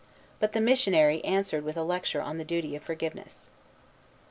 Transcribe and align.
But 0.39 0.53
the 0.53 0.61
missionary 0.61 1.23
answered 1.23 1.63
with 1.63 1.77
a 1.77 1.83
lecture 1.83 2.23
on 2.23 2.39
the 2.39 2.43
duty 2.43 2.75
of 2.75 2.81
forgiveness. 2.81 3.51